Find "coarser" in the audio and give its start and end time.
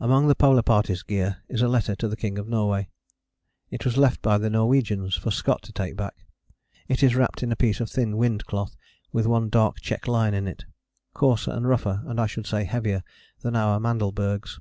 11.14-11.52